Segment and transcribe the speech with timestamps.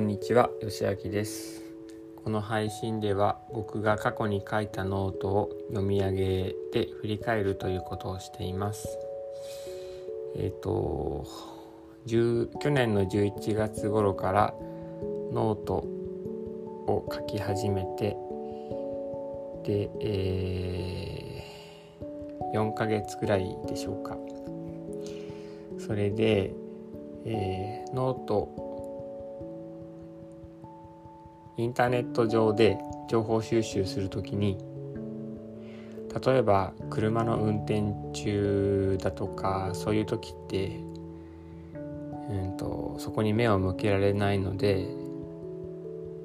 [0.00, 1.62] こんにちは、よしあきです。
[2.24, 8.98] この配信では僕が過去に書いたノートを読み上げて振り返るということをしています。
[10.36, 11.26] えっ、と
[12.06, 14.54] 去年の11月頃から
[15.32, 18.16] ノートを書き始めて
[19.64, 21.50] で、えー
[22.52, 24.16] 4ヶ月くらいでしょうか。
[25.78, 26.52] それで、
[27.26, 28.69] えーノート
[31.60, 32.78] インターネット上で
[33.08, 34.58] 情報収集するときに
[36.24, 40.80] 例えば車の運転中だとかそういう時って、
[42.28, 44.88] うん、とそこに目を向けられないので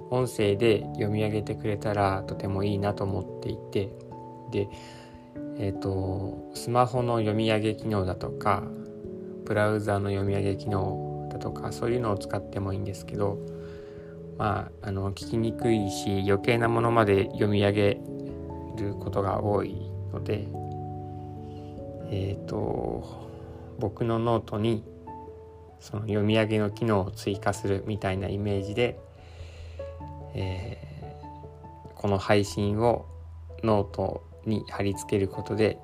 [0.10, 3.92] 音声で読み上げてくれたらとてもいいなと思っていて
[4.52, 4.70] で
[5.58, 8.64] えっ、とスマホの読み上げ機能だとか
[9.46, 13.38] ブラウザの読み上げ機能だとかそういうのを使ってもいいんですけど
[14.38, 17.98] まああの聞きにくいし余計なものまで読み上げ
[18.78, 20.48] ることが多いので
[22.12, 23.30] えっ、と
[23.80, 24.84] 僕のノートに
[25.80, 29.00] その読み上げの機能を追加するみたいなイメージで、
[30.34, 30.86] えー
[32.06, 33.08] この配信を
[33.64, 35.80] ノートに貼り付けることで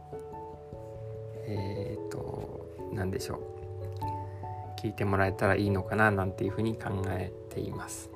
[1.48, 4.80] えっ、と何でしょう。
[4.80, 8.12] 聞いてもらえたらいいのかななんていうふうに考えています。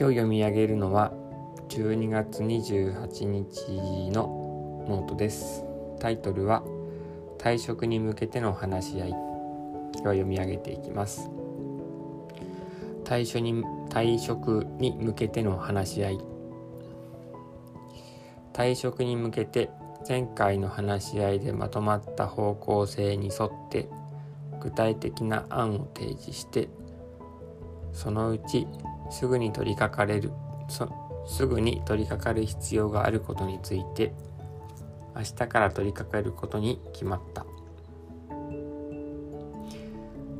[0.00, 1.12] 今日読み上げるのは
[1.68, 5.62] 12月28日のノートです。
[5.98, 6.62] タイトルは
[7.36, 9.10] 退職に向けての話し合い。
[9.10, 9.18] 今
[9.92, 11.28] 日は読み上げていきます。
[13.04, 16.18] 退職に退職に向けての話し合い。
[18.54, 19.68] 退職に向けて
[20.08, 23.90] 前回の話し合いでまとまった方向性に沿って
[24.62, 26.70] 具体的な案を提示して
[27.92, 28.66] そのうち
[29.10, 30.32] すぐに取り掛かれる
[30.68, 30.88] そ
[31.26, 34.12] すぐに取り掛かる必要があることについて
[35.14, 37.44] 明日から取り掛かることに決まった。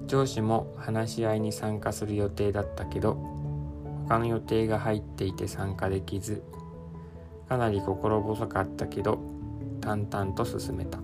[0.07, 3.15] 上司も話し合いに参加する予定だったけど
[4.09, 6.43] 他の予定が入っていて参加できず
[7.49, 9.21] かなり心細かったけど
[9.81, 10.99] 淡々と進めた。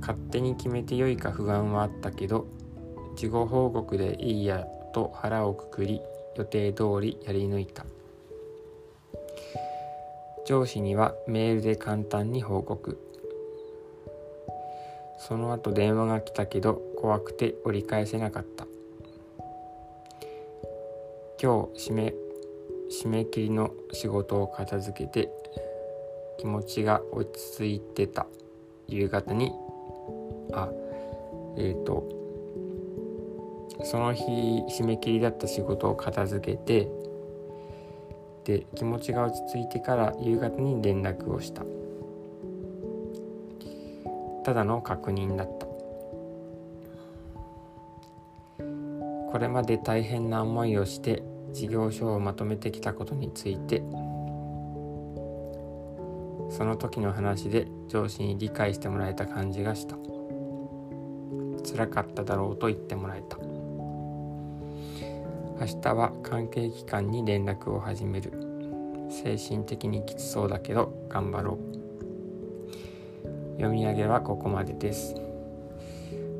[0.00, 2.46] 勝手に決めてよいか不安はあったけど
[3.16, 4.66] 事後報告でいいや
[4.98, 6.00] と腹をくくり
[6.34, 7.86] 予定通りやり抜いた。
[10.44, 12.98] 上司にはメールで簡単に報告。
[15.20, 18.66] その後電話が来たけど怖くて折り返せなかった。
[21.40, 22.14] 今日締め
[22.90, 25.30] 締め切りの仕事を片付けて
[26.40, 28.26] 気持ちが落ち着いてた。
[28.88, 29.52] 夕方に
[30.52, 30.68] あ
[31.56, 32.17] えっ、と
[33.82, 34.22] その日
[34.68, 36.88] 締め切りだった仕事を片付けて
[38.44, 41.62] で気持ちが落ち着いてから夕方に連絡をした。
[44.44, 45.66] ただの確認だった。
[49.30, 51.22] これまで大変な思いをして
[51.52, 53.82] 事業書をまとめてきたことについて
[56.50, 59.96] その時の話で上司に理解してもらえた感じがした。
[61.70, 63.38] 辛かっただろうと言ってもらえた。
[65.60, 68.32] 明日は関係機関に連絡を始める。
[69.10, 72.76] 精神的にきつそうだけど頑張ろう。
[73.56, 75.16] 読み上げはここまでです。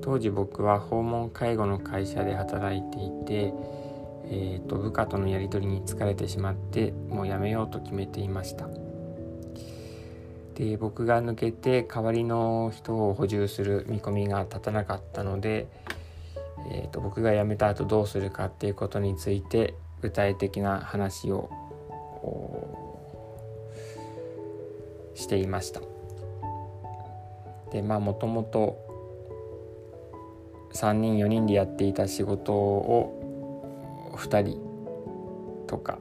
[0.03, 3.53] 当時僕は訪問介護の会社で働いていて、
[4.31, 8.69] えー、と部下とのやり取りに疲れてしまってもうやめようと決めていました。
[10.55, 15.67] で僕が抜けて代わりの人を補充する見込みが立たなかったので、
[16.71, 21.51] えー、と僕が辞めた後どうするかっていうことについて具体的な話を
[25.15, 25.81] していました。
[27.73, 28.79] でまあもともと
[30.75, 34.61] 3人4人でやっていた仕事を2人
[35.67, 35.99] とか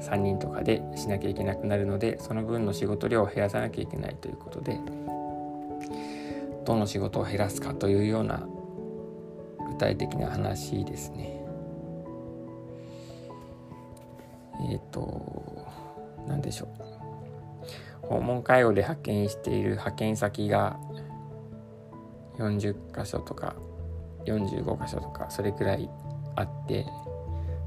[0.00, 4.78] 3人とかでしなきゃいけなくなるのでその分の仕事量を減らさなきゃいけないということで
[6.64, 8.46] どの仕事を減らすかというような
[9.72, 11.42] 具体的な話ですね。
[14.70, 15.66] えっ、ー、と
[16.28, 16.68] 何でしょ
[18.02, 20.78] う訪問介護で派遣している派遣先が
[22.36, 23.56] 40箇所とか
[24.26, 25.88] 45箇所とかそれくらい
[26.36, 26.86] あって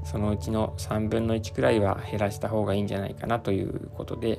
[0.04, 4.38] そのうちの3分の1くらいは減らした方がいいんじゃないかなということで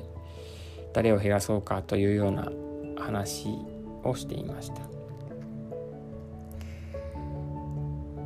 [0.94, 2.50] 誰を減らそうかというような
[2.98, 3.48] 話
[4.02, 4.97] をしていました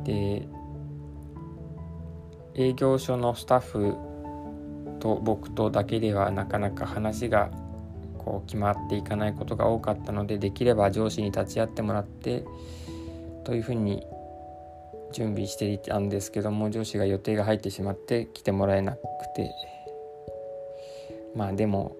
[0.03, 0.47] で
[2.55, 3.95] 営業所のスタッフ
[4.99, 7.49] と僕とだけではなかなか話が
[8.17, 12.45] こう決まっていかないことが多かったのでできれば上司に立ち会ってもらって
[13.43, 14.05] というふうに
[15.11, 18.97] 準備していたんですけども上司が予定が入ってしまって来てもらえなく
[19.35, 19.51] て
[21.35, 21.95] まあでも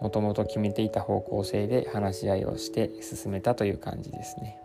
[0.00, 4.60] もともと決めていた方向性で話し合いをして進めたという感じですね。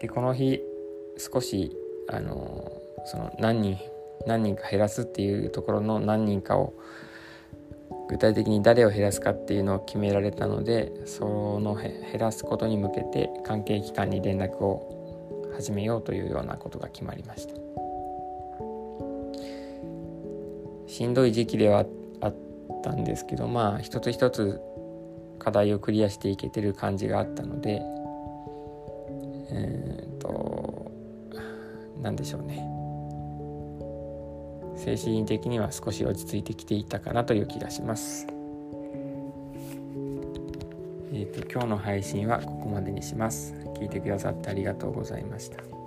[0.00, 0.60] でこの日
[1.16, 1.76] 少し
[2.08, 2.72] あの
[3.04, 3.78] その何人
[4.26, 6.74] 何人か減らすっていうところの何人かを
[8.08, 17.54] 具体的に誰を減らすかっていうのを決められたのでその減らすことに向けて関係機関に連絡を始めようというようなことが決まりました。
[20.86, 21.84] しんどい時期では
[22.20, 22.34] あっ
[22.82, 24.60] たんですけどまあ一つ一つ
[25.38, 27.82] 課題をクリアしていけてる感じがあったので
[29.50, 30.90] えー、っと
[32.02, 32.78] 何でしょうね
[34.76, 38.26] 精神的には少し落ち着いてきていたかなという気がします。
[41.10, 43.54] えー、と今日の配信はここまでにします。
[43.74, 45.77] 聞いてくださってありがとうございました。